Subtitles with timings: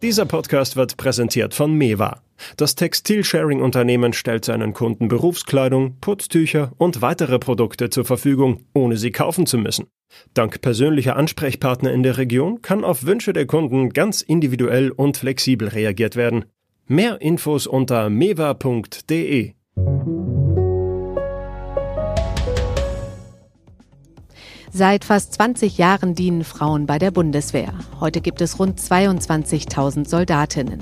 [0.00, 2.22] Dieser Podcast wird präsentiert von Mewa.
[2.56, 9.44] Das Textilsharing-Unternehmen stellt seinen Kunden Berufskleidung, Putztücher und weitere Produkte zur Verfügung, ohne sie kaufen
[9.44, 9.88] zu müssen.
[10.34, 15.68] Dank persönlicher Ansprechpartner in der Region kann auf Wünsche der Kunden ganz individuell und flexibel
[15.68, 16.44] reagiert werden.
[16.86, 19.52] Mehr Infos unter mewa.de.
[24.70, 27.72] Seit fast 20 Jahren dienen Frauen bei der Bundeswehr.
[28.00, 30.80] Heute gibt es rund 22.000 Soldatinnen.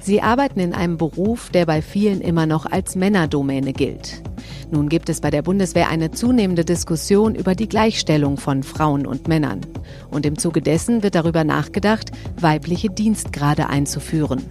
[0.00, 4.22] Sie arbeiten in einem Beruf, der bei vielen immer noch als Männerdomäne gilt.
[4.70, 9.26] Nun gibt es bei der Bundeswehr eine zunehmende Diskussion über die Gleichstellung von Frauen und
[9.26, 9.60] Männern.
[10.08, 14.42] Und im Zuge dessen wird darüber nachgedacht, weibliche Dienstgrade einzuführen.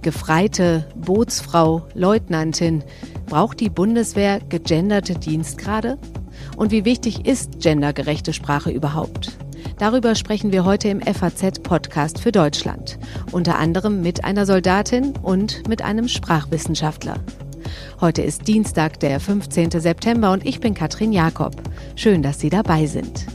[0.00, 2.82] Gefreite, Bootsfrau, Leutnantin.
[3.26, 5.98] Braucht die Bundeswehr gegenderte Dienstgrade?
[6.56, 9.36] Und wie wichtig ist gendergerechte Sprache überhaupt?
[9.78, 12.98] Darüber sprechen wir heute im FAZ-Podcast für Deutschland.
[13.30, 17.16] Unter anderem mit einer Soldatin und mit einem Sprachwissenschaftler.
[18.00, 19.70] Heute ist Dienstag, der 15.
[19.72, 21.54] September und ich bin Katrin Jakob.
[21.94, 23.26] Schön, dass Sie dabei sind.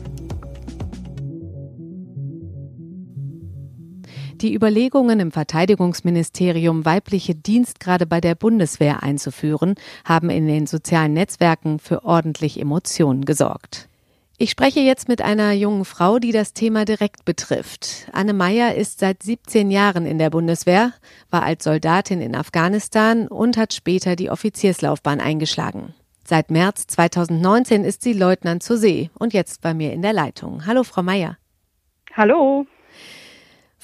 [4.41, 11.77] Die Überlegungen im Verteidigungsministerium, weibliche Dienstgrade bei der Bundeswehr einzuführen, haben in den sozialen Netzwerken
[11.77, 13.87] für ordentlich Emotionen gesorgt.
[14.39, 18.09] Ich spreche jetzt mit einer jungen Frau, die das Thema direkt betrifft.
[18.13, 20.93] Anne Meyer ist seit 17 Jahren in der Bundeswehr,
[21.29, 25.93] war als Soldatin in Afghanistan und hat später die Offizierslaufbahn eingeschlagen.
[26.23, 30.65] Seit März 2019 ist sie Leutnant zur See und jetzt bei mir in der Leitung.
[30.65, 31.37] Hallo, Frau Meyer.
[32.15, 32.65] Hallo.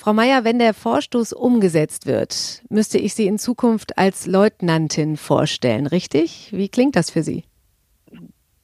[0.08, 5.86] Frau Meier, wenn der Vorstoß umgesetzt wird, müsste ich Sie in Zukunft als Leutnantin vorstellen,
[5.86, 6.48] richtig?
[6.54, 7.44] Wie klingt das für Sie?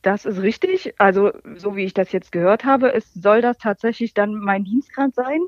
[0.03, 0.93] Das ist richtig.
[0.99, 5.15] Also, so wie ich das jetzt gehört habe, es soll das tatsächlich dann mein Dienstgrad
[5.15, 5.41] sein,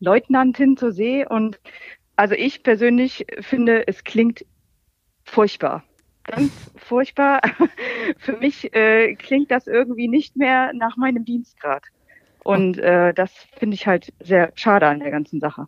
[0.00, 1.26] Leutnantin zur See.
[1.26, 1.60] Und
[2.16, 4.46] also ich persönlich finde, es klingt
[5.22, 5.84] furchtbar.
[6.24, 7.42] Ganz furchtbar.
[8.16, 11.82] Für mich äh, klingt das irgendwie nicht mehr nach meinem Dienstgrad.
[12.44, 15.66] Und äh, das finde ich halt sehr schade an der ganzen Sache.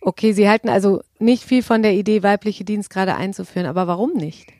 [0.00, 4.50] Okay, Sie halten also nicht viel von der Idee, weibliche Dienstgrade einzuführen, aber warum nicht?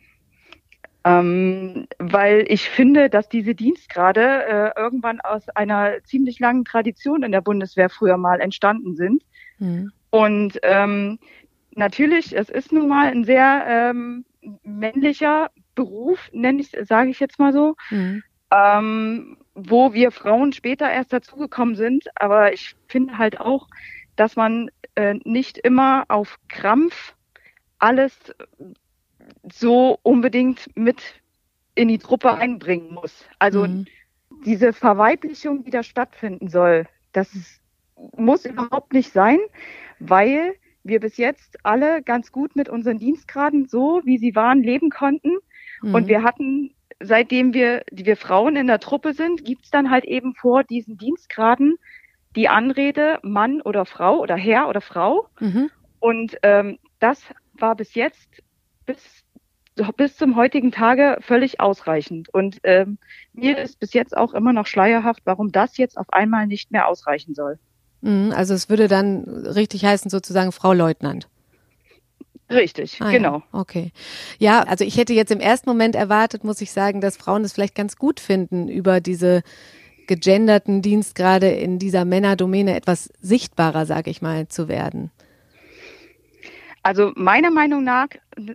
[1.02, 7.32] Ähm, weil ich finde, dass diese Dienstgrade äh, irgendwann aus einer ziemlich langen Tradition in
[7.32, 9.22] der Bundeswehr früher mal entstanden sind.
[9.58, 9.92] Mhm.
[10.10, 11.18] Und ähm,
[11.74, 14.26] natürlich, es ist nun mal ein sehr ähm,
[14.62, 17.76] männlicher Beruf, nenne ich, sage ich jetzt mal so.
[17.88, 18.22] Mhm.
[18.52, 19.38] Ähm,
[19.69, 22.04] wo wir Frauen später erst dazugekommen sind.
[22.15, 23.69] Aber ich finde halt auch,
[24.16, 27.15] dass man äh, nicht immer auf Krampf
[27.78, 28.16] alles
[29.50, 31.21] so unbedingt mit
[31.75, 33.25] in die Truppe einbringen muss.
[33.38, 33.87] Also mhm.
[34.44, 37.60] diese Verweiblichung, die da stattfinden soll, das
[38.16, 39.38] muss überhaupt nicht sein,
[39.98, 44.91] weil wir bis jetzt alle ganz gut mit unseren Dienstgraden so, wie sie waren, leben
[44.91, 45.37] konnten.
[45.82, 45.94] Mhm.
[45.94, 50.34] Und wir hatten seitdem wir, wir Frauen in der Truppe sind, gibt's dann halt eben
[50.34, 51.76] vor diesen Dienstgraden
[52.36, 55.26] die Anrede Mann oder Frau oder Herr oder Frau.
[55.40, 55.70] Mhm.
[55.98, 57.22] Und ähm, das
[57.54, 58.28] war bis jetzt,
[58.86, 59.24] bis,
[59.96, 62.32] bis zum heutigen Tage völlig ausreichend.
[62.32, 62.98] Und ähm,
[63.32, 66.86] mir ist bis jetzt auch immer noch schleierhaft, warum das jetzt auf einmal nicht mehr
[66.86, 67.58] ausreichen soll.
[68.00, 71.28] Mhm, also es würde dann richtig heißen, sozusagen Frau Leutnant.
[72.50, 73.38] Richtig, ah, genau.
[73.52, 73.60] Ja.
[73.60, 73.92] Okay.
[74.38, 77.52] Ja, also ich hätte jetzt im ersten Moment erwartet, muss ich sagen, dass Frauen es
[77.52, 79.42] vielleicht ganz gut finden, über diese
[80.06, 85.12] gegenderten Dienstgrade in dieser Männerdomäne etwas sichtbarer, sage ich mal, zu werden.
[86.82, 88.08] Also meiner Meinung nach,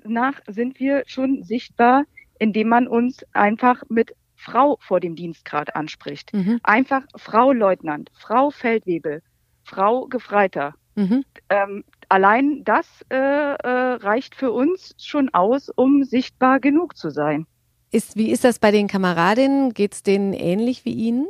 [0.04, 2.04] nach sind wir schon sichtbar,
[2.40, 6.34] indem man uns einfach mit Frau vor dem Dienstgrad anspricht.
[6.34, 6.60] Mhm.
[6.64, 9.22] Einfach Frau Leutnant, Frau Feldwebel,
[9.64, 10.76] Frau Gefreiter.
[10.96, 11.24] Mhm.
[11.50, 17.46] Ähm, allein das äh, äh, reicht für uns schon aus, um sichtbar genug zu sein.
[17.92, 19.74] Ist, wie ist das bei den Kameradinnen?
[19.74, 21.28] Geht es denen ähnlich wie Ihnen?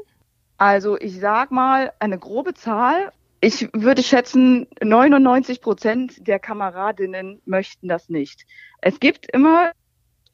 [0.57, 3.11] Also ich sag mal eine grobe Zahl.
[3.41, 8.45] Ich würde schätzen, 99 Prozent der Kameradinnen möchten das nicht.
[8.81, 9.71] Es gibt immer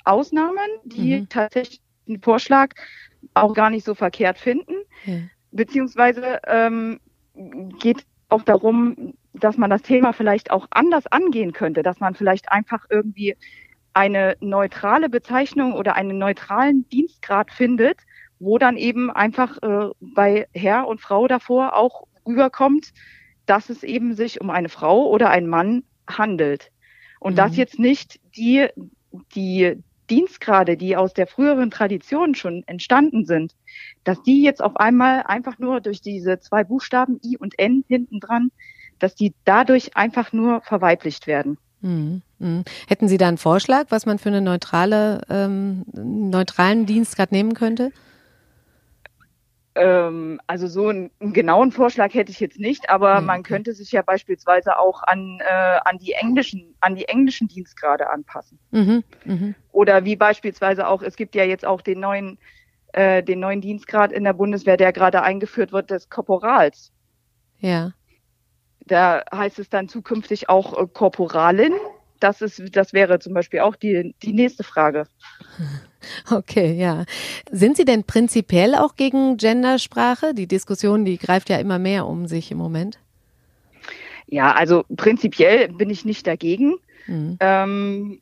[0.06, 1.30] Ausnahmen, die mhm.
[1.30, 2.74] tatsächlich den Vorschlag
[3.34, 4.74] auch gar nicht so verkehrt finden.
[5.06, 5.16] Ja.
[5.52, 7.00] Beziehungsweise ähm,
[7.80, 12.52] geht auch darum, dass man das Thema vielleicht auch anders angehen könnte, dass man vielleicht
[12.52, 13.36] einfach irgendwie
[13.94, 18.00] eine neutrale Bezeichnung oder einen neutralen Dienstgrad findet,
[18.40, 22.94] wo dann eben einfach äh, bei Herr und Frau davor auch rüberkommt,
[23.46, 26.72] dass es eben sich um eine Frau oder einen Mann handelt.
[27.20, 27.38] Und mhm.
[27.38, 28.68] dass jetzt nicht die,
[29.36, 33.56] die Dienstgrade, die aus der früheren Tradition schon entstanden sind,
[34.04, 38.20] dass die jetzt auf einmal einfach nur durch diese zwei Buchstaben I und N hinten
[38.20, 38.52] dran,
[39.00, 41.58] dass die dadurch einfach nur verweiblicht werden.
[41.82, 42.22] Mhm.
[42.40, 42.64] Mhm.
[42.88, 47.92] Hätten Sie da einen Vorschlag, was man für eine neutrale, ähm, neutralen Dienstgrad nehmen könnte?
[49.74, 53.26] Ähm, also so einen, einen, genauen Vorschlag hätte ich jetzt nicht, aber okay.
[53.26, 58.10] man könnte sich ja beispielsweise auch an, äh, an die englischen, an die englischen Dienstgrade
[58.10, 58.60] anpassen.
[58.72, 59.54] Mhm, mh.
[59.72, 62.38] Oder wie beispielsweise auch, es gibt ja jetzt auch den neuen,
[62.92, 66.92] äh, den neuen Dienstgrad in der Bundeswehr, der gerade eingeführt wird, des Korporals.
[67.60, 67.94] Ja.
[68.86, 71.74] Da heißt es dann zukünftig auch äh, Korporalin.
[72.22, 75.08] Das ist, das wäre zum Beispiel auch die, die nächste Frage.
[76.32, 77.06] Okay, ja.
[77.52, 80.34] Sind Sie denn prinzipiell auch gegen Gendersprache?
[80.34, 82.98] Die Diskussion, die greift ja immer mehr um sich im Moment.
[84.26, 86.78] Ja, also prinzipiell bin ich nicht dagegen.
[87.06, 87.38] Mhm.
[87.40, 88.22] Ähm,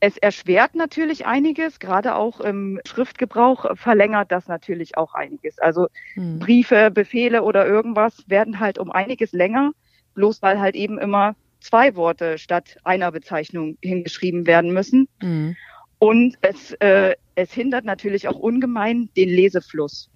[0.00, 5.58] es erschwert natürlich einiges, gerade auch im Schriftgebrauch verlängert das natürlich auch einiges.
[5.58, 6.40] Also mhm.
[6.40, 9.72] Briefe, Befehle oder irgendwas werden halt um einiges länger,
[10.14, 11.34] bloß weil halt eben immer
[11.66, 15.08] zwei Worte statt einer Bezeichnung hingeschrieben werden müssen.
[15.20, 15.56] Mhm.
[15.98, 20.10] Und es, äh, es hindert natürlich auch ungemein den Lesefluss.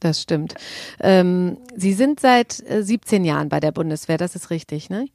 [0.00, 0.54] Das stimmt.
[1.00, 5.06] Ähm, Sie sind seit 17 äh, Jahren bei der Bundeswehr, das ist richtig, ne?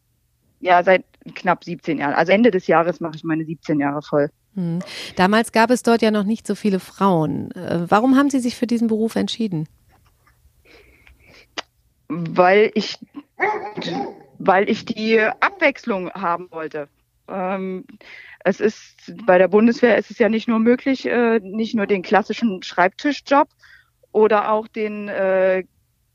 [0.61, 1.05] Ja, seit
[1.35, 2.15] knapp 17 Jahren.
[2.15, 4.29] Also Ende des Jahres mache ich meine 17 Jahre voll.
[4.55, 4.79] Hm.
[5.15, 7.51] Damals gab es dort ja noch nicht so viele Frauen.
[7.51, 9.67] Äh, warum haben Sie sich für diesen Beruf entschieden?
[12.07, 12.97] Weil ich,
[14.39, 16.87] weil ich die Abwechslung haben wollte.
[17.27, 17.85] Ähm,
[18.43, 22.01] es ist bei der Bundeswehr ist es ja nicht nur möglich, äh, nicht nur den
[22.01, 23.49] klassischen Schreibtischjob
[24.11, 25.65] oder auch den äh,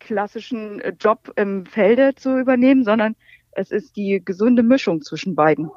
[0.01, 3.15] klassischen Job im Felde zu übernehmen, sondern
[3.53, 5.71] es ist die gesunde Mischung zwischen beiden.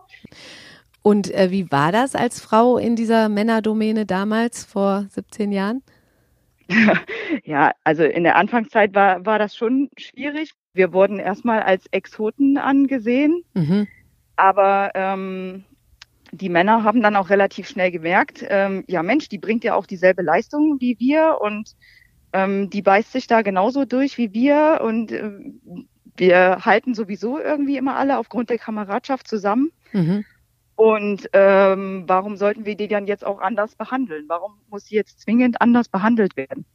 [1.01, 5.83] Und äh, wie war das als Frau in dieser Männerdomäne damals vor 17 Jahren?
[7.45, 10.51] ja, also in der Anfangszeit war, war das schon schwierig.
[10.77, 13.87] Wir wurden erstmal als Exoten angesehen, mhm.
[14.35, 15.65] aber ähm,
[16.31, 19.85] die Männer haben dann auch relativ schnell gemerkt, ähm, ja Mensch, die bringt ja auch
[19.85, 21.75] dieselbe Leistung wie wir und
[22.33, 25.31] ähm, die beißt sich da genauso durch wie wir und äh,
[26.17, 29.71] wir halten sowieso irgendwie immer alle aufgrund der Kameradschaft zusammen.
[29.93, 30.25] Mhm.
[30.75, 34.25] Und ähm, warum sollten wir die dann jetzt auch anders behandeln?
[34.27, 36.65] Warum muss sie jetzt zwingend anders behandelt werden?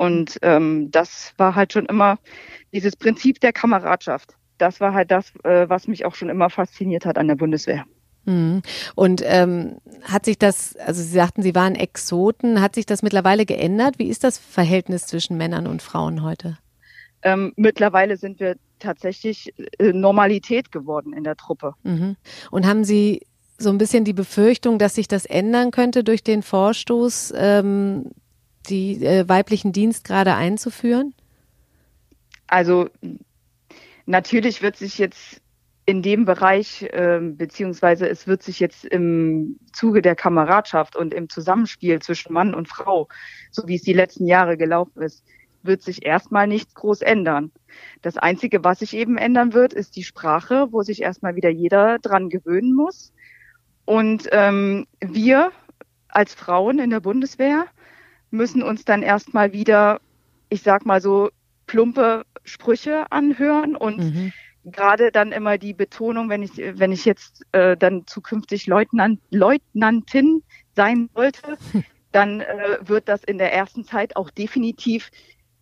[0.00, 2.18] Und ähm, das war halt schon immer
[2.72, 4.34] dieses Prinzip der Kameradschaft.
[4.56, 7.84] Das war halt das, äh, was mich auch schon immer fasziniert hat an der Bundeswehr.
[8.24, 8.62] Mhm.
[8.94, 13.44] Und ähm, hat sich das, also Sie sagten, Sie waren Exoten, hat sich das mittlerweile
[13.44, 13.98] geändert?
[13.98, 16.56] Wie ist das Verhältnis zwischen Männern und Frauen heute?
[17.20, 21.74] Ähm, mittlerweile sind wir tatsächlich äh, Normalität geworden in der Truppe.
[21.82, 22.16] Mhm.
[22.50, 23.26] Und haben Sie
[23.58, 28.12] so ein bisschen die Befürchtung, dass sich das ändern könnte durch den Vorstoß, ähm,
[28.68, 31.14] die äh, weiblichen Dienstgrade einzuführen?
[32.46, 32.88] Also
[34.06, 35.40] natürlich wird sich jetzt
[35.86, 41.28] in dem Bereich, äh, beziehungsweise es wird sich jetzt im Zuge der Kameradschaft und im
[41.28, 43.08] Zusammenspiel zwischen Mann und Frau,
[43.50, 45.24] so wie es die letzten Jahre gelaufen ist,
[45.62, 47.50] wird sich erstmal nichts groß ändern.
[48.02, 51.98] Das Einzige, was sich eben ändern wird, ist die Sprache, wo sich erstmal wieder jeder
[51.98, 53.12] dran gewöhnen muss.
[53.84, 55.52] Und ähm, wir
[56.08, 57.66] als Frauen in der Bundeswehr
[58.30, 60.00] müssen uns dann erstmal wieder,
[60.48, 61.30] ich sag mal so,
[61.66, 64.32] plumpe Sprüche anhören und mhm.
[64.64, 70.42] gerade dann immer die Betonung, wenn ich, wenn ich jetzt äh, dann zukünftig Leutnant, Leutnantin
[70.74, 71.58] sein sollte,
[72.12, 75.10] dann äh, wird das in der ersten Zeit auch definitiv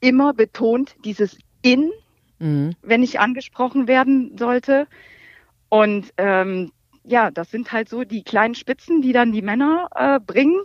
[0.00, 1.90] immer betont dieses in,
[2.38, 2.75] mhm.
[2.82, 4.87] wenn ich angesprochen werden sollte.
[5.68, 6.72] Und ähm,
[7.04, 10.60] ja, das sind halt so die kleinen Spitzen, die dann die Männer äh, bringen,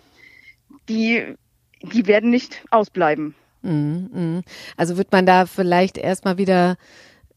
[0.89, 1.35] die,
[1.83, 3.35] die werden nicht ausbleiben.
[3.61, 4.41] Mhm, mhm.
[4.77, 6.75] Also wird man da vielleicht erstmal wieder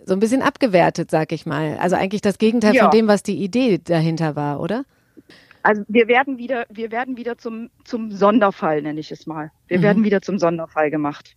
[0.05, 1.77] so ein bisschen abgewertet, sag ich mal.
[1.79, 2.83] Also eigentlich das Gegenteil ja.
[2.83, 4.85] von dem, was die Idee dahinter war, oder?
[5.63, 9.51] Also wir werden wieder, wir werden wieder zum, zum Sonderfall, nenne ich es mal.
[9.67, 9.83] Wir mhm.
[9.83, 11.37] werden wieder zum Sonderfall gemacht.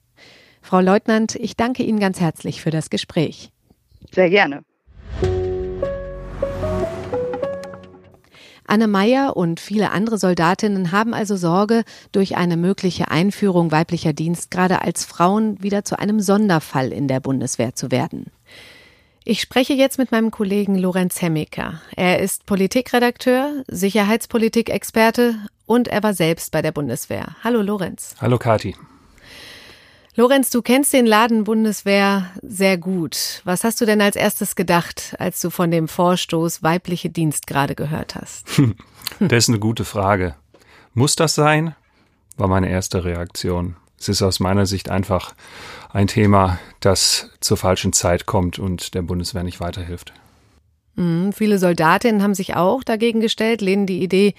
[0.61, 3.49] Frau Leutnant, ich danke Ihnen ganz herzlich für das Gespräch.
[4.11, 4.63] Sehr gerne.
[8.69, 14.81] Anne Meyer und viele andere Soldatinnen haben also Sorge, durch eine mögliche Einführung weiblicher Dienstgrade
[14.81, 18.27] als Frauen wieder zu einem Sonderfall in der Bundeswehr zu werden.
[19.25, 21.81] Ich spreche jetzt mit meinem Kollegen Lorenz Hemmiker.
[21.95, 25.35] Er ist Politikredakteur, Sicherheitspolitikexperte
[25.65, 27.35] und er war selbst bei der Bundeswehr.
[27.43, 28.15] Hallo Lorenz.
[28.19, 28.75] Hallo Kati.
[30.19, 33.41] Lorenz, du kennst den Laden Bundeswehr sehr gut.
[33.45, 37.73] Was hast du denn als erstes gedacht, als du von dem Vorstoß weibliche Dienst gerade
[37.73, 38.45] gehört hast?
[39.19, 40.35] Das ist eine gute Frage.
[40.93, 41.73] Muss das sein?
[42.35, 43.77] War meine erste Reaktion.
[43.97, 45.33] Es ist aus meiner Sicht einfach
[45.91, 50.13] ein Thema, das zur falschen Zeit kommt und der Bundeswehr nicht weiterhilft.
[50.95, 54.35] Mhm, viele Soldatinnen haben sich auch dagegen gestellt, lehnen die Idee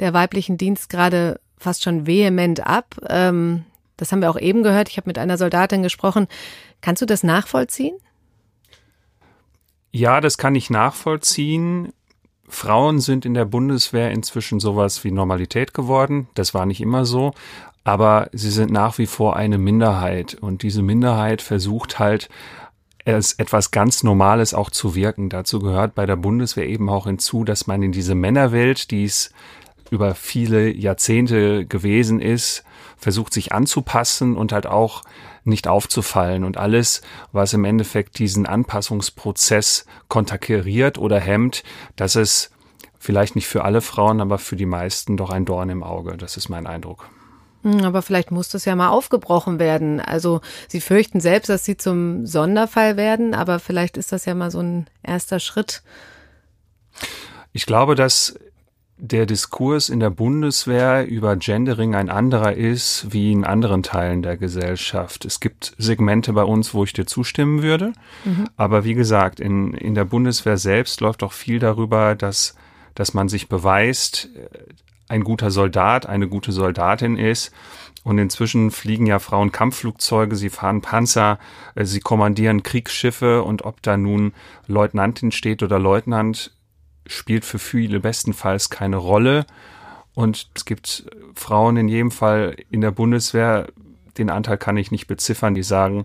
[0.00, 2.96] der weiblichen Dienst gerade fast schon vehement ab.
[3.08, 3.64] Ähm,
[4.00, 4.88] das haben wir auch eben gehört.
[4.88, 6.26] Ich habe mit einer Soldatin gesprochen.
[6.80, 7.96] Kannst du das nachvollziehen?
[9.92, 11.92] Ja, das kann ich nachvollziehen.
[12.48, 16.28] Frauen sind in der Bundeswehr inzwischen sowas wie Normalität geworden.
[16.34, 17.32] Das war nicht immer so.
[17.84, 20.34] Aber sie sind nach wie vor eine Minderheit.
[20.34, 22.28] Und diese Minderheit versucht halt,
[23.04, 25.28] es etwas ganz Normales auch zu wirken.
[25.28, 29.32] Dazu gehört bei der Bundeswehr eben auch hinzu, dass man in diese Männerwelt, die es
[29.90, 32.64] über viele Jahrzehnte gewesen ist,
[33.00, 35.02] versucht sich anzupassen und halt auch
[35.44, 37.02] nicht aufzufallen und alles,
[37.32, 41.62] was im Endeffekt diesen Anpassungsprozess konterkariert oder hemmt,
[41.96, 42.50] das ist
[42.98, 46.16] vielleicht nicht für alle Frauen, aber für die meisten doch ein Dorn im Auge.
[46.16, 47.08] Das ist mein Eindruck.
[47.62, 50.00] Hm, aber vielleicht muss das ja mal aufgebrochen werden.
[50.00, 54.50] Also Sie fürchten selbst, dass Sie zum Sonderfall werden, aber vielleicht ist das ja mal
[54.50, 55.82] so ein erster Schritt.
[57.52, 58.38] Ich glaube, dass
[59.02, 64.36] der Diskurs in der Bundeswehr über Gendering ein anderer ist wie in anderen Teilen der
[64.36, 65.24] Gesellschaft.
[65.24, 67.92] Es gibt Segmente bei uns, wo ich dir zustimmen würde.
[68.24, 68.48] Mhm.
[68.56, 72.54] Aber wie gesagt, in, in der Bundeswehr selbst läuft auch viel darüber, dass,
[72.94, 74.28] dass man sich beweist,
[75.08, 77.52] ein guter Soldat, eine gute Soldatin ist.
[78.04, 81.38] Und inzwischen fliegen ja Frauen Kampfflugzeuge, sie fahren Panzer,
[81.74, 84.32] äh, sie kommandieren Kriegsschiffe und ob da nun
[84.66, 86.52] Leutnantin steht oder Leutnant,
[87.06, 89.46] spielt für viele bestenfalls keine Rolle.
[90.14, 93.68] Und es gibt Frauen in jedem Fall in der Bundeswehr,
[94.18, 96.04] den Anteil kann ich nicht beziffern, die sagen,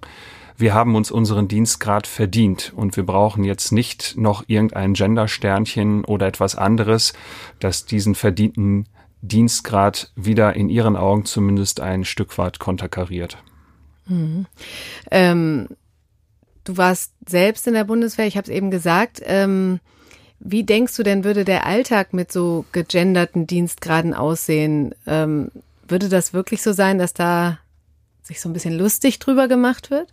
[0.57, 6.27] wir haben uns unseren Dienstgrad verdient und wir brauchen jetzt nicht noch irgendein Gendersternchen oder
[6.27, 7.13] etwas anderes,
[7.59, 8.87] das diesen verdienten
[9.21, 13.37] Dienstgrad wieder in ihren Augen zumindest ein Stück weit konterkariert.
[14.05, 14.45] Mhm.
[15.11, 15.67] Ähm,
[16.63, 19.21] du warst selbst in der Bundeswehr, ich habe es eben gesagt.
[19.25, 19.79] Ähm,
[20.47, 24.93] wie denkst du denn, würde der Alltag mit so gegenderten Dienstgraden aussehen?
[25.07, 25.49] Ähm,
[25.87, 27.57] würde das wirklich so sein, dass da
[28.21, 30.07] sich so ein bisschen lustig drüber gemacht wird?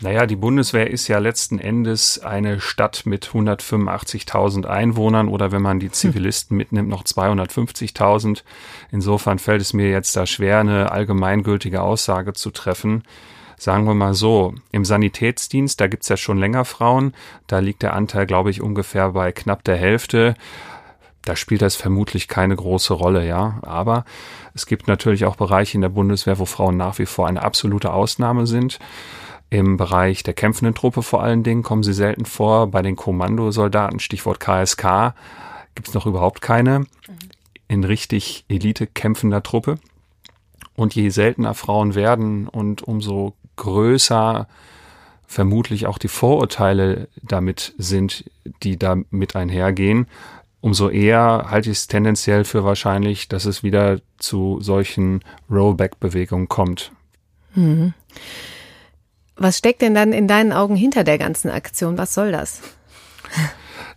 [0.00, 5.78] Naja, die Bundeswehr ist ja letzten Endes eine Stadt mit 185.000 Einwohnern oder wenn man
[5.78, 5.92] die hm.
[5.92, 8.42] Zivilisten mitnimmt, noch 250.000.
[8.90, 13.04] Insofern fällt es mir jetzt da schwer, eine allgemeingültige Aussage zu treffen.
[13.60, 17.12] Sagen wir mal so, im Sanitätsdienst, da gibt's ja schon länger Frauen,
[17.46, 20.34] da liegt der Anteil, glaube ich, ungefähr bei knapp der Hälfte.
[21.26, 23.58] Da spielt das vermutlich keine große Rolle, ja.
[23.60, 24.06] Aber
[24.54, 27.92] es gibt natürlich auch Bereiche in der Bundeswehr, wo Frauen nach wie vor eine absolute
[27.92, 28.78] Ausnahme sind.
[29.50, 32.68] Im Bereich der kämpfenden Truppe vor allen Dingen kommen sie selten vor.
[32.68, 35.12] Bei den Kommandosoldaten, Stichwort KSK,
[35.74, 36.86] gibt's noch überhaupt keine.
[37.68, 39.78] In richtig Elite kämpfender Truppe.
[40.76, 44.48] Und je seltener Frauen werden und umso größer
[45.26, 48.24] vermutlich auch die Vorurteile damit sind,
[48.64, 50.08] die damit einhergehen,
[50.60, 56.90] umso eher halte ich es tendenziell für wahrscheinlich, dass es wieder zu solchen Rollback-Bewegungen kommt.
[57.54, 57.94] Mhm.
[59.36, 61.96] Was steckt denn dann in deinen Augen hinter der ganzen Aktion?
[61.96, 62.60] Was soll das?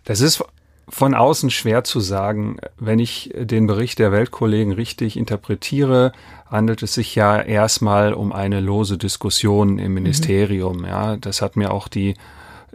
[0.04, 0.44] Das ist
[0.88, 2.58] von außen schwer zu sagen.
[2.78, 6.12] Wenn ich den Bericht der Weltkollegen richtig interpretiere,
[6.46, 9.94] handelt es sich ja erstmal um eine lose Diskussion im mhm.
[9.94, 10.78] Ministerium.
[10.78, 10.84] Mhm.
[10.84, 12.14] Ja, das hat mir auch die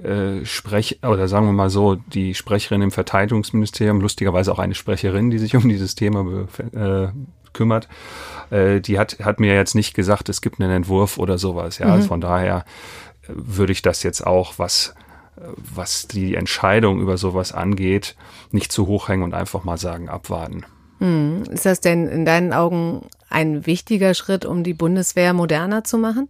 [0.04, 5.30] äh, Sprech oder sagen wir mal so die Sprecherin im Verteidigungsministerium, lustigerweise auch eine Sprecherin,
[5.30, 7.10] die sich um dieses Thema äh,
[7.54, 7.88] kümmert,
[8.50, 11.80] äh, die hat hat mir jetzt nicht gesagt, es gibt einen Entwurf oder sowas.
[11.80, 12.04] Ja, mhm.
[12.04, 12.66] von daher
[13.24, 14.94] äh, würde ich das jetzt auch was
[15.56, 18.16] was die Entscheidung über sowas angeht,
[18.52, 20.66] nicht zu hoch hängen und einfach mal sagen, abwarten.
[21.00, 21.44] Hm.
[21.50, 26.28] Ist das denn in deinen Augen ein wichtiger Schritt, um die Bundeswehr moderner zu machen?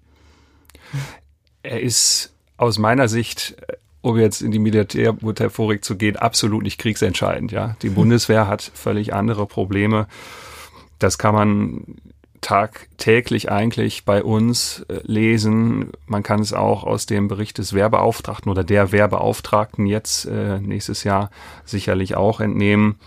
[1.63, 3.55] Er ist aus meiner Sicht,
[4.01, 7.51] um jetzt in die Militärmetaphorik zu gehen, absolut nicht kriegsentscheidend.
[7.51, 10.07] Ja, die Bundeswehr hat völlig andere Probleme.
[10.99, 11.95] Das kann man
[12.41, 15.91] tagtäglich eigentlich bei uns äh, lesen.
[16.07, 21.03] Man kann es auch aus dem Bericht des Wehrbeauftragten oder der Wehrbeauftragten jetzt äh, nächstes
[21.03, 21.29] Jahr
[21.65, 22.99] sicherlich auch entnehmen.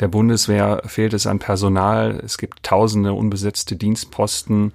[0.00, 2.20] Der Bundeswehr fehlt es an Personal.
[2.24, 4.72] Es gibt tausende unbesetzte Dienstposten.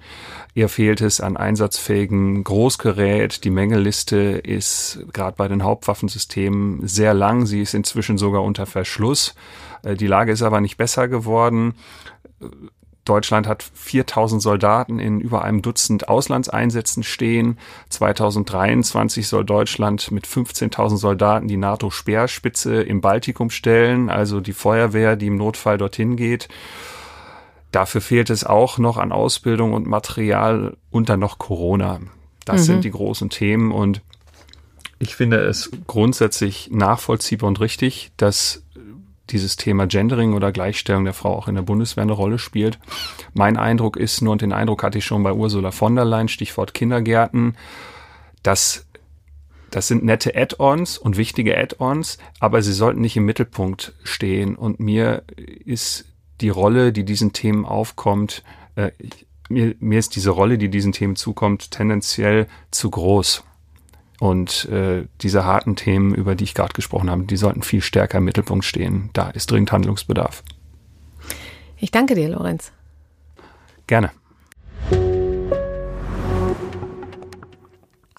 [0.54, 3.44] Ihr fehlt es an einsatzfähigen Großgerät.
[3.44, 7.44] Die Mängelliste ist gerade bei den Hauptwaffensystemen sehr lang.
[7.44, 9.34] Sie ist inzwischen sogar unter Verschluss.
[9.82, 11.74] Äh, die Lage ist aber nicht besser geworden
[13.08, 17.58] Deutschland hat 4000 Soldaten in über einem Dutzend Auslandseinsätzen stehen.
[17.88, 25.28] 2023 soll Deutschland mit 15.000 Soldaten die NATO-Speerspitze im Baltikum stellen, also die Feuerwehr, die
[25.28, 26.48] im Notfall dorthin geht.
[27.72, 32.00] Dafür fehlt es auch noch an Ausbildung und Material und dann noch Corona.
[32.44, 32.64] Das mhm.
[32.64, 34.02] sind die großen Themen und
[34.98, 38.64] ich finde es grundsätzlich nachvollziehbar und richtig, dass
[39.32, 42.78] dieses Thema Gendering oder Gleichstellung der Frau auch in der Bundeswehr eine Rolle spielt.
[43.34, 46.28] Mein Eindruck ist nur, und den Eindruck hatte ich schon bei Ursula von der Leyen,
[46.28, 47.56] Stichwort Kindergärten,
[48.42, 48.86] dass
[49.70, 54.56] das sind nette Add-ons und wichtige Add-ons, aber sie sollten nicht im Mittelpunkt stehen.
[54.56, 56.06] Und mir ist
[56.40, 58.42] die Rolle, die diesen Themen aufkommt,
[58.76, 58.92] äh,
[59.50, 63.44] mir, mir ist diese Rolle, die diesen Themen zukommt, tendenziell zu groß.
[64.20, 68.18] Und äh, diese harten Themen, über die ich gerade gesprochen habe, die sollten viel stärker
[68.18, 69.10] im Mittelpunkt stehen.
[69.12, 70.42] Da ist dringend Handlungsbedarf.
[71.76, 72.72] Ich danke dir, Lorenz.
[73.86, 74.10] Gerne.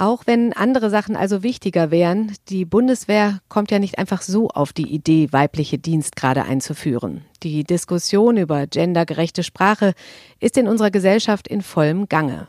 [0.02, 4.72] Auch wenn andere Sachen also wichtiger wären, die Bundeswehr kommt ja nicht einfach so auf
[4.72, 7.26] die Idee, weibliche Dienstgrade einzuführen.
[7.44, 9.94] Die Diskussion über gendergerechte Sprache
[10.40, 12.48] ist in unserer Gesellschaft in vollem Gange.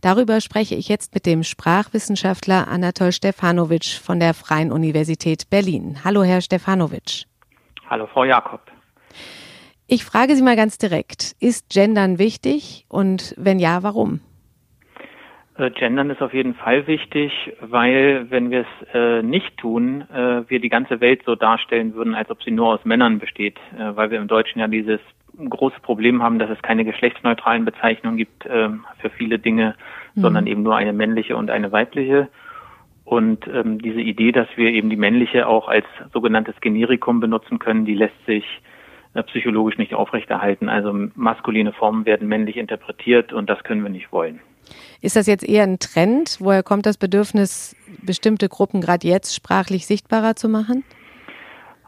[0.00, 5.98] Darüber spreche ich jetzt mit dem Sprachwissenschaftler Anatol Stefanovic von der Freien Universität Berlin.
[6.04, 7.24] Hallo, Herr Stefanovic.
[7.88, 8.60] Hallo, Frau Jakob.
[9.86, 14.20] Ich frage Sie mal ganz direkt, ist Gendern wichtig und wenn ja, warum?
[15.58, 20.48] Äh, Gendern ist auf jeden Fall wichtig, weil wenn wir es äh, nicht tun, äh,
[20.48, 23.96] wir die ganze Welt so darstellen würden, als ob sie nur aus Männern besteht, äh,
[23.96, 25.00] weil wir im Deutschen ja dieses
[25.38, 29.74] große Problem haben, dass es keine geschlechtsneutralen Bezeichnungen gibt äh, für viele Dinge,
[30.14, 30.20] mhm.
[30.20, 32.28] sondern eben nur eine männliche und eine weibliche.
[33.04, 37.84] Und ähm, diese Idee, dass wir eben die männliche auch als sogenanntes Generikum benutzen können,
[37.84, 38.44] die lässt sich
[39.14, 40.68] äh, psychologisch nicht aufrechterhalten.
[40.68, 44.40] Also maskuline Formen werden männlich interpretiert und das können wir nicht wollen.
[45.00, 46.38] Ist das jetzt eher ein Trend?
[46.40, 50.84] Woher kommt das Bedürfnis, bestimmte Gruppen gerade jetzt sprachlich sichtbarer zu machen?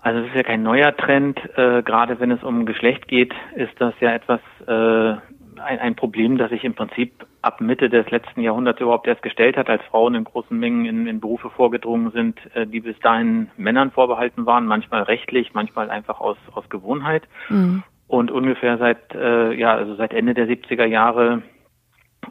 [0.03, 1.39] Also es ist ja kein neuer Trend.
[1.57, 5.21] Äh, gerade wenn es um Geschlecht geht, ist das ja etwas äh,
[5.61, 9.57] ein, ein Problem, das sich im Prinzip ab Mitte des letzten Jahrhunderts überhaupt erst gestellt
[9.57, 13.51] hat, als Frauen in großen Mengen in, in Berufe vorgedrungen sind, äh, die bis dahin
[13.57, 17.25] Männern vorbehalten waren, manchmal rechtlich, manchmal einfach aus, aus Gewohnheit.
[17.49, 17.83] Mhm.
[18.07, 21.43] Und ungefähr seit äh, ja also seit Ende der 70er Jahre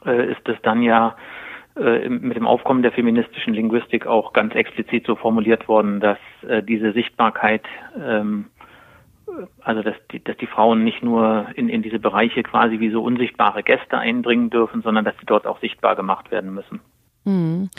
[0.06, 1.16] äh, ist es dann ja
[1.76, 6.64] äh, mit dem Aufkommen der feministischen Linguistik auch ganz explizit so formuliert worden, dass äh,
[6.64, 7.64] diese Sichtbarkeit,
[8.00, 8.46] ähm,
[9.62, 13.04] also dass die, dass die Frauen nicht nur in, in diese Bereiche quasi wie so
[13.04, 16.80] unsichtbare Gäste eindringen dürfen, sondern dass sie dort auch sichtbar gemacht werden müssen.
[17.26, 17.70] Mhm.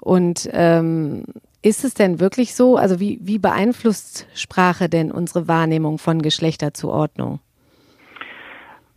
[0.00, 1.24] Und ähm,
[1.62, 2.76] ist es denn wirklich so?
[2.76, 7.40] Also wie, wie beeinflusst Sprache denn unsere Wahrnehmung von Geschlechterzuordnung?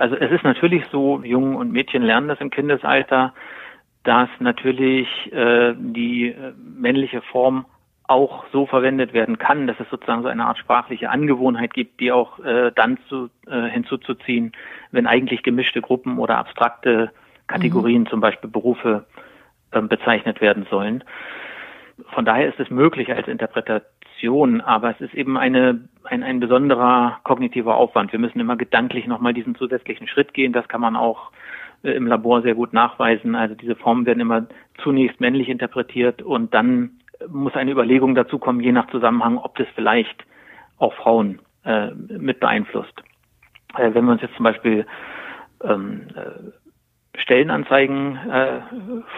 [0.01, 3.33] Also es ist natürlich so, Jungen und Mädchen lernen das im Kindesalter
[4.03, 7.65] dass natürlich äh, die äh, männliche Form
[8.07, 12.11] auch so verwendet werden kann, dass es sozusagen so eine Art sprachliche Angewohnheit gibt, die
[12.11, 14.53] auch äh, dann zu, äh, hinzuzuziehen,
[14.91, 17.11] wenn eigentlich gemischte Gruppen oder abstrakte
[17.47, 18.07] Kategorien, mhm.
[18.07, 19.05] zum Beispiel Berufe,
[19.71, 21.03] äh, bezeichnet werden sollen.
[22.13, 27.19] Von daher ist es möglich als Interpretation, aber es ist eben eine, ein, ein besonderer
[27.23, 28.11] kognitiver Aufwand.
[28.11, 30.53] Wir müssen immer gedanklich nochmal diesen zusätzlichen Schritt gehen.
[30.53, 31.31] Das kann man auch
[31.83, 33.35] äh, im Labor sehr gut nachweisen.
[33.35, 34.47] Also diese Formen werden immer
[34.83, 36.91] zunächst männlich interpretiert und dann
[37.29, 40.25] muss eine Überlegung dazu kommen, je nach Zusammenhang, ob das vielleicht
[40.77, 43.03] auch Frauen äh, mit beeinflusst.
[43.77, 44.85] Äh, wenn wir uns jetzt zum Beispiel
[45.63, 46.60] ähm, äh,
[47.17, 48.61] Stellenanzeigen äh,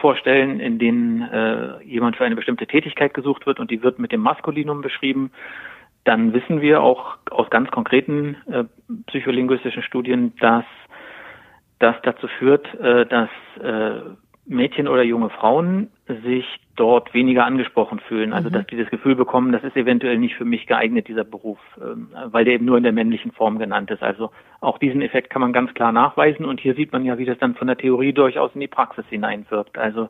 [0.02, 4.12] vorstellen, in denen äh, jemand für eine bestimmte Tätigkeit gesucht wird und die wird mit
[4.12, 5.32] dem Maskulinum beschrieben,
[6.04, 8.64] dann wissen wir auch aus ganz konkreten äh,
[9.08, 10.66] psycholinguistischen Studien, dass
[11.80, 13.30] das dazu führt, äh, dass
[13.62, 14.02] äh,
[14.46, 15.90] Mädchen oder junge Frauen
[16.24, 18.34] sich dort weniger angesprochen fühlen.
[18.34, 18.54] Also mhm.
[18.54, 22.10] dass die das Gefühl bekommen, das ist eventuell nicht für mich geeignet, dieser Beruf, ähm,
[22.26, 24.04] weil der eben nur in der männlichen Form genannt ist.
[24.04, 27.26] Also auch diesen Effekt kann man ganz klar nachweisen und hier sieht man ja, wie
[27.26, 29.78] das dann von der Theorie durchaus in die Praxis hineinwirkt.
[29.78, 30.10] Also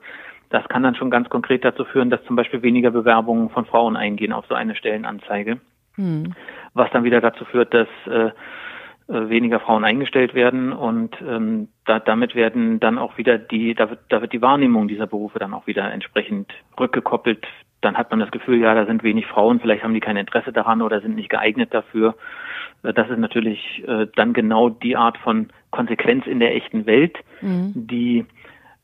[0.49, 3.95] das kann dann schon ganz konkret dazu führen, dass zum Beispiel weniger Bewerbungen von Frauen
[3.95, 5.59] eingehen auf so eine Stellenanzeige.
[5.97, 6.33] Mhm.
[6.73, 8.31] Was dann wieder dazu führt, dass äh,
[9.07, 13.89] äh, weniger Frauen eingestellt werden und ähm, da, damit werden dann auch wieder die, da
[13.89, 17.45] wird, da wird die Wahrnehmung dieser Berufe dann auch wieder entsprechend rückgekoppelt.
[17.81, 20.53] Dann hat man das Gefühl, ja, da sind wenig Frauen, vielleicht haben die kein Interesse
[20.53, 22.15] daran oder sind nicht geeignet dafür.
[22.83, 27.17] Äh, das ist natürlich äh, dann genau die Art von Konsequenz in der echten Welt,
[27.41, 27.73] mhm.
[27.75, 28.25] die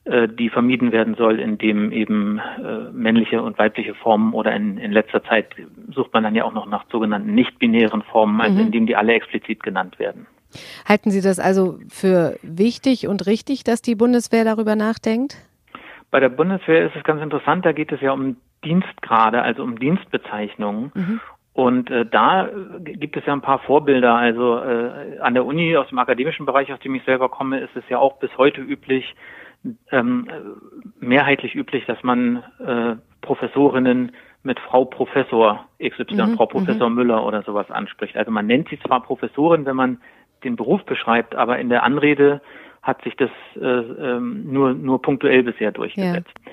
[0.06, 4.92] äh, die vermieden werden soll, indem eben äh, männliche und weibliche Formen oder in, in
[4.92, 5.56] letzter Zeit
[5.94, 8.68] sucht man dann ja auch noch nach sogenannten nicht-binären Formen, also mhm.
[8.68, 10.26] indem die alle explizit genannt werden.
[10.88, 15.38] Halten Sie das also für wichtig und richtig, dass die Bundeswehr darüber nachdenkt?
[16.12, 19.80] Bei der Bundeswehr ist es ganz interessant, da geht es ja um Dienstgrade, also um
[19.80, 20.92] Dienstbezeichnungen.
[20.94, 21.22] Mhm.
[21.54, 22.50] Und äh, da
[22.84, 24.16] gibt es ja ein paar Vorbilder.
[24.16, 27.76] Also äh, an der Uni aus dem akademischen Bereich, aus dem ich selber komme, ist
[27.76, 29.16] es ja auch bis heute üblich,
[29.92, 30.28] ähm,
[31.00, 36.96] mehrheitlich üblich, dass man äh, Professorinnen mit Frau Professor XY, mhm, Frau Professor mhm.
[36.96, 38.16] Müller oder sowas anspricht.
[38.16, 39.98] Also man nennt sie zwar Professorin, wenn man
[40.44, 42.42] den Beruf beschreibt, aber in der Anrede
[42.82, 46.32] hat sich das äh, ähm, nur, nur punktuell bisher durchgesetzt.
[46.46, 46.52] Ja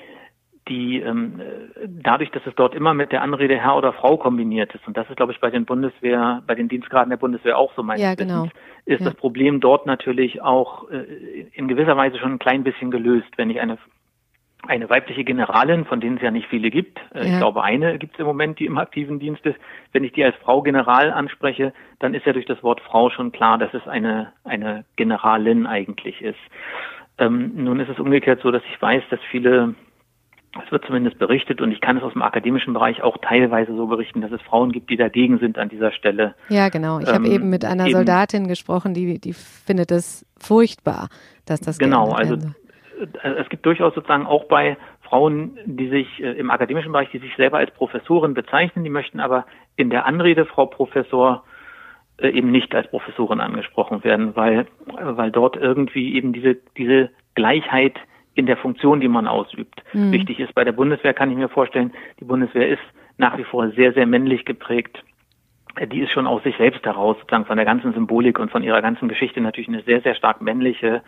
[0.67, 1.41] die ähm,
[1.85, 5.09] dadurch, dass es dort immer mit der Anrede Herr oder Frau kombiniert ist, und das
[5.09, 8.15] ist, glaube ich, bei den Bundeswehr, bei den Dienstgraden der Bundeswehr auch so meines ja,
[8.15, 8.43] genau.
[8.43, 8.53] Wissens,
[8.85, 9.05] ist ja.
[9.05, 13.27] das Problem dort natürlich auch äh, in gewisser Weise schon ein klein bisschen gelöst.
[13.35, 13.77] Wenn ich eine
[14.65, 17.33] eine weibliche Generalin, von denen es ja nicht viele gibt, äh, ja.
[17.33, 19.57] ich glaube eine gibt es im Moment, die im aktiven Dienst ist,
[19.93, 23.31] wenn ich die als Frau General anspreche, dann ist ja durch das Wort Frau schon
[23.31, 26.39] klar, dass es eine, eine Generalin eigentlich ist.
[27.19, 29.75] Ähm, nun ist es umgekehrt so, dass ich weiß, dass viele
[30.65, 33.85] es wird zumindest berichtet und ich kann es aus dem akademischen Bereich auch teilweise so
[33.85, 36.35] berichten, dass es Frauen gibt, die dagegen sind an dieser Stelle.
[36.49, 36.99] Ja, genau.
[36.99, 41.09] Ich ähm, habe eben mit einer eben, Soldatin gesprochen, die, die findet es furchtbar,
[41.45, 42.37] dass das Genau, also
[43.23, 47.35] es gibt durchaus sozusagen auch bei Frauen, die sich äh, im akademischen Bereich, die sich
[47.35, 51.43] selber als Professorin bezeichnen, die möchten aber in der Anrede Frau Professor
[52.17, 57.95] äh, eben nicht als Professorin angesprochen werden, weil, weil dort irgendwie eben diese, diese Gleichheit
[58.33, 59.81] in der Funktion, die man ausübt.
[59.93, 60.11] Mhm.
[60.11, 62.83] Wichtig ist bei der Bundeswehr, kann ich mir vorstellen, die Bundeswehr ist
[63.17, 65.03] nach wie vor sehr, sehr männlich geprägt.
[65.91, 68.81] Die ist schon aus sich selbst heraus, sozusagen von der ganzen Symbolik und von ihrer
[68.81, 71.01] ganzen Geschichte natürlich eine sehr, sehr stark männliche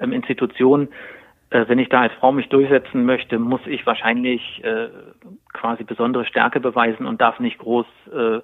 [0.00, 0.88] ähm, Institution.
[1.50, 4.88] Äh, wenn ich da als Frau mich durchsetzen möchte, muss ich wahrscheinlich äh,
[5.52, 8.40] quasi besondere Stärke beweisen und darf nicht groß äh,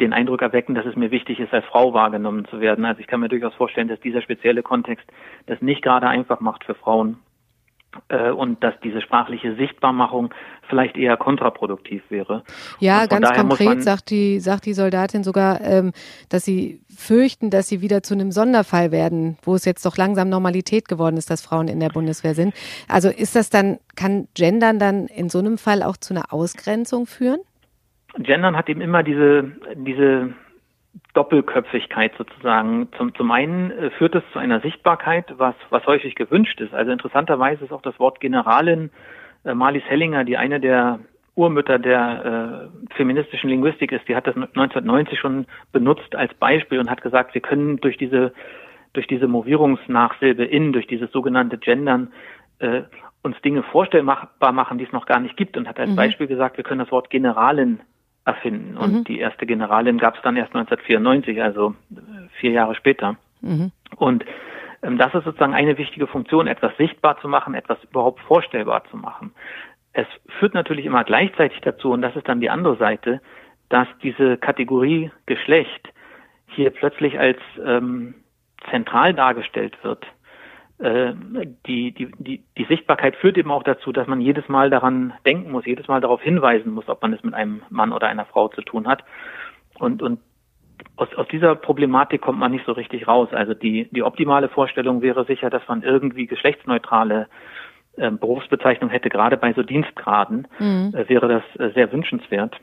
[0.00, 2.84] den Eindruck erwecken, dass es mir wichtig ist, als Frau wahrgenommen zu werden.
[2.84, 5.06] Also ich kann mir durchaus vorstellen, dass dieser spezielle Kontext
[5.46, 7.18] das nicht gerade einfach macht für Frauen
[8.30, 10.32] und dass diese sprachliche Sichtbarmachung
[10.68, 12.44] vielleicht eher kontraproduktiv wäre.
[12.80, 15.92] Ja, ganz konkret sagt die, sagt die Soldatin sogar, ähm,
[16.28, 20.28] dass sie fürchten, dass sie wieder zu einem Sonderfall werden, wo es jetzt doch langsam
[20.28, 22.54] Normalität geworden ist, dass Frauen in der Bundeswehr sind.
[22.88, 27.06] Also ist das dann, kann Gendern dann in so einem Fall auch zu einer Ausgrenzung
[27.06, 27.40] führen?
[28.18, 30.34] Gendern hat eben immer diese, diese
[31.18, 32.86] Doppelköpfigkeit sozusagen.
[32.96, 36.72] Zum, zum einen äh, führt es zu einer Sichtbarkeit, was, was häufig gewünscht ist.
[36.72, 38.90] Also interessanterweise ist auch das Wort Generalin
[39.44, 41.00] äh, Marlies Hellinger, die eine der
[41.34, 46.88] Urmütter der äh, feministischen Linguistik ist, die hat das 1990 schon benutzt als Beispiel und
[46.88, 48.32] hat gesagt, wir können durch diese
[48.92, 52.12] durch diese Movierungsnachsilbe in, durch dieses sogenannte Gendern
[52.60, 52.82] äh,
[53.22, 55.96] uns Dinge vorstellbar machen, die es noch gar nicht gibt und hat als mhm.
[55.96, 57.80] Beispiel gesagt, wir können das Wort Generalin
[58.28, 58.76] erfinden.
[58.76, 59.04] Und mhm.
[59.04, 63.16] die erste Generalin gab es dann erst 1994, also äh, vier Jahre später.
[63.40, 63.72] Mhm.
[63.96, 64.24] Und
[64.82, 68.96] ähm, das ist sozusagen eine wichtige Funktion, etwas sichtbar zu machen, etwas überhaupt vorstellbar zu
[68.96, 69.32] machen.
[69.92, 70.06] Es
[70.38, 73.20] führt natürlich immer gleichzeitig dazu, und das ist dann die andere Seite,
[73.70, 75.88] dass diese Kategorie Geschlecht
[76.46, 78.14] hier plötzlich als ähm,
[78.70, 80.06] zentral dargestellt wird
[80.80, 85.50] die, die, die, die Sichtbarkeit führt eben auch dazu, dass man jedes Mal daran denken
[85.50, 88.46] muss, jedes Mal darauf hinweisen muss, ob man es mit einem Mann oder einer Frau
[88.46, 89.02] zu tun hat.
[89.74, 90.20] Und, und
[90.96, 93.28] aus, aus dieser Problematik kommt man nicht so richtig raus.
[93.32, 97.28] Also die, die optimale Vorstellung wäre sicher, dass man irgendwie geschlechtsneutrale
[97.96, 100.94] äh, Berufsbezeichnung hätte, gerade bei so Dienstgraden mhm.
[100.94, 102.56] äh, wäre das äh, sehr wünschenswert.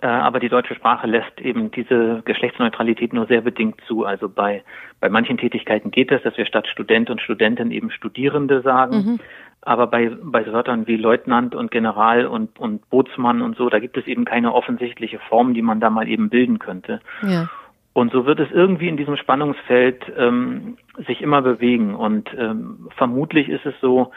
[0.00, 4.04] Äh, aber die deutsche Sprache lässt eben diese Geschlechtsneutralität nur sehr bedingt zu.
[4.04, 4.62] Also bei,
[5.00, 8.96] bei manchen Tätigkeiten geht es, dass wir statt Student und Studentin eben Studierende sagen.
[8.96, 9.20] Mhm.
[9.62, 13.96] Aber bei, bei Wörtern wie Leutnant und General und, und Bootsmann und so, da gibt
[13.96, 17.00] es eben keine offensichtliche Form, die man da mal eben bilden könnte.
[17.22, 17.48] Ja.
[17.94, 20.76] Und so wird es irgendwie in diesem Spannungsfeld ähm,
[21.06, 21.94] sich immer bewegen.
[21.94, 24.10] Und ähm, vermutlich ist es so,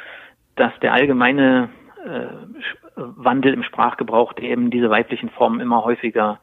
[0.56, 1.70] dass der allgemeine
[2.96, 6.40] Wandel im Sprachgebrauch, der eben diese weiblichen Formen immer häufiger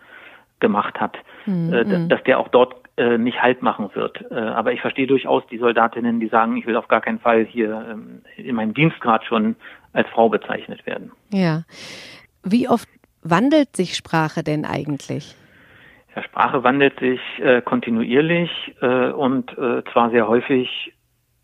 [0.60, 1.72] gemacht hat, mhm.
[1.72, 4.24] äh, dass der auch dort äh, nicht Halt machen wird.
[4.30, 7.44] Äh, aber ich verstehe durchaus die Soldatinnen, die sagen, ich will auf gar keinen Fall
[7.44, 9.56] hier ähm, in meinem Dienstgrad schon
[9.92, 11.10] als Frau bezeichnet werden.
[11.30, 11.64] Ja.
[12.44, 12.88] Wie oft
[13.22, 15.34] wandelt sich Sprache denn eigentlich?
[16.14, 18.50] Ja, Sprache wandelt sich äh, kontinuierlich
[18.80, 20.93] äh, und äh, zwar sehr häufig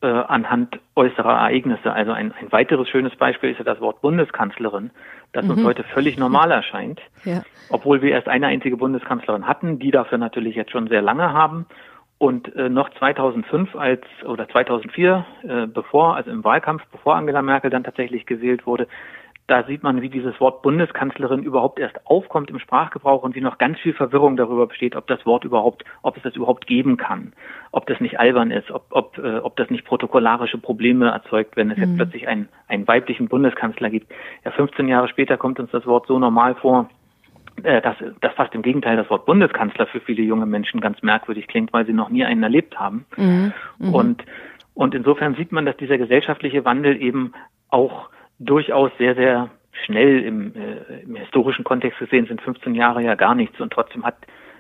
[0.03, 1.93] äh, anhand äußerer Ereignisse.
[1.93, 4.91] Also ein, ein weiteres schönes Beispiel ist ja das Wort Bundeskanzlerin,
[5.33, 5.53] das mhm.
[5.53, 7.43] uns heute völlig normal erscheint, ja.
[7.69, 11.67] obwohl wir erst eine einzige Bundeskanzlerin hatten, die dafür natürlich jetzt schon sehr lange haben.
[12.19, 17.71] Und äh, noch 2005 als oder 2004, äh, bevor, also im Wahlkampf, bevor Angela Merkel
[17.71, 18.89] dann tatsächlich gewählt wurde,
[19.51, 23.59] da sieht man, wie dieses Wort Bundeskanzlerin überhaupt erst aufkommt im Sprachgebrauch und wie noch
[23.59, 27.33] ganz viel Verwirrung darüber besteht, ob das Wort überhaupt, ob es das überhaupt geben kann,
[27.73, 31.73] ob das nicht albern ist, ob, ob, äh, ob das nicht protokollarische Probleme erzeugt, wenn
[31.73, 31.83] es mhm.
[31.83, 34.13] jetzt plötzlich einen, einen weiblichen Bundeskanzler gibt.
[34.45, 36.89] Ja, 15 Jahre später kommt uns das Wort so normal vor,
[37.65, 41.49] äh, dass, dass fast im Gegenteil das Wort Bundeskanzler für viele junge Menschen ganz merkwürdig
[41.49, 43.05] klingt, weil sie noch nie einen erlebt haben.
[43.17, 43.53] Mhm.
[43.79, 43.95] Mhm.
[43.95, 44.25] Und,
[44.75, 47.33] und insofern sieht man, dass dieser gesellschaftliche Wandel eben
[47.69, 49.51] auch durchaus sehr, sehr
[49.85, 54.05] schnell im, äh, im historischen Kontext gesehen sind 15 Jahre ja gar nichts und trotzdem
[54.05, 54.17] hat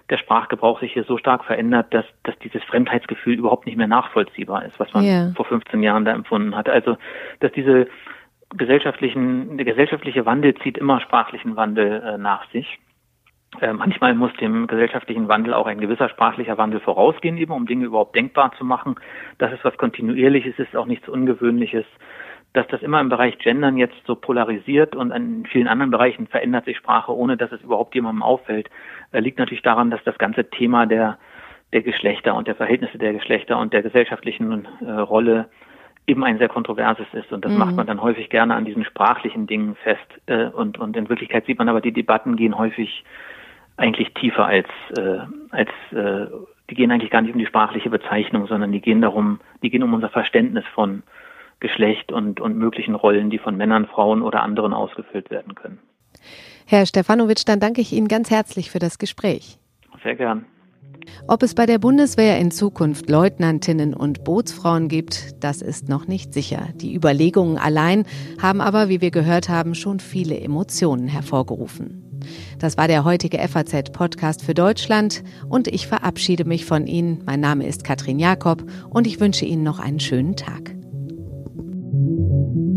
[0.08, 4.64] der Sprachgebrauch sich hier so stark verändert, dass, dass dieses Fremdheitsgefühl überhaupt nicht mehr nachvollziehbar
[4.64, 5.32] ist, was man yeah.
[5.36, 6.68] vor 15 Jahren da empfunden hat.
[6.68, 6.96] Also,
[7.38, 7.86] dass diese
[8.56, 12.80] gesellschaftlichen, der gesellschaftliche Wandel zieht immer sprachlichen Wandel äh, nach sich.
[13.60, 17.86] Äh, manchmal muss dem gesellschaftlichen Wandel auch ein gewisser sprachlicher Wandel vorausgehen, eben um Dinge
[17.86, 18.96] überhaupt denkbar zu machen.
[19.38, 21.84] Das ist was Kontinuierliches, ist auch nichts Ungewöhnliches
[22.52, 26.64] dass das immer im Bereich Gendern jetzt so polarisiert und in vielen anderen Bereichen verändert
[26.64, 28.68] sich Sprache, ohne dass es überhaupt jemandem auffällt,
[29.12, 31.18] äh, liegt natürlich daran, dass das ganze Thema der,
[31.72, 35.48] der Geschlechter und der Verhältnisse der Geschlechter und der gesellschaftlichen äh, Rolle
[36.06, 37.32] eben ein sehr kontroverses ist.
[37.32, 37.58] Und das mhm.
[37.58, 40.20] macht man dann häufig gerne an diesen sprachlichen Dingen fest.
[40.26, 43.04] Äh, und, und in Wirklichkeit sieht man aber, die Debatten gehen häufig
[43.76, 45.18] eigentlich tiefer als, äh,
[45.50, 46.26] als äh,
[46.68, 49.82] die gehen eigentlich gar nicht um die sprachliche Bezeichnung, sondern die gehen darum, die gehen
[49.82, 51.02] um unser Verständnis von
[51.60, 55.78] Geschlecht und, und möglichen Rollen, die von Männern, Frauen oder anderen ausgefüllt werden können.
[56.66, 59.58] Herr Stefanovic, dann danke ich Ihnen ganz herzlich für das Gespräch.
[60.02, 60.46] Sehr gern.
[61.26, 66.32] Ob es bei der Bundeswehr in Zukunft Leutnantinnen und Bootsfrauen gibt, das ist noch nicht
[66.34, 66.68] sicher.
[66.74, 68.04] Die Überlegungen allein
[68.40, 72.04] haben aber, wie wir gehört haben, schon viele Emotionen hervorgerufen.
[72.58, 77.22] Das war der heutige FAZ-Podcast für Deutschland und ich verabschiede mich von Ihnen.
[77.24, 80.79] Mein Name ist Katrin Jakob und ich wünsche Ihnen noch einen schönen Tag.
[82.00, 82.69] Thank you.